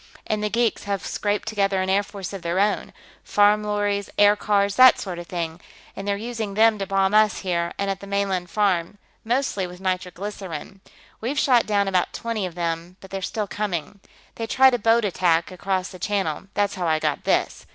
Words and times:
And 0.25 0.43
the 0.43 0.49
geeks 0.49 0.85
here 0.85 0.93
have 0.93 1.05
scraped 1.05 1.47
together 1.47 1.79
an 1.79 1.87
air 1.87 2.01
force 2.01 2.33
of 2.33 2.41
their 2.41 2.59
own 2.59 2.91
farm 3.23 3.63
lorries, 3.63 4.09
aircars, 4.17 4.75
that 4.75 4.97
sort 4.99 5.19
of 5.19 5.27
thing 5.27 5.61
and 5.95 6.07
they're 6.07 6.17
using 6.17 6.55
them 6.55 6.79
to 6.79 6.87
bomb 6.87 7.13
us 7.13 7.41
here 7.41 7.71
and 7.77 7.87
at 7.91 7.99
the 7.99 8.07
mainland 8.07 8.49
farm, 8.49 8.97
mostly 9.23 9.67
with 9.67 9.79
nitroglycerine. 9.79 10.81
We've 11.21 11.37
shot 11.37 11.67
down 11.67 11.87
about 11.87 12.13
twenty 12.13 12.47
of 12.47 12.55
them, 12.55 12.97
but 12.99 13.11
they're 13.11 13.21
still 13.21 13.45
coming. 13.45 13.99
They 14.37 14.47
tried 14.47 14.73
a 14.73 14.79
boat 14.79 15.05
attack 15.05 15.51
across 15.51 15.89
the 15.89 15.99
Channel; 15.99 16.47
that's 16.55 16.73
how 16.73 16.87
I 16.87 16.97
got 16.97 17.23
this. 17.25 17.67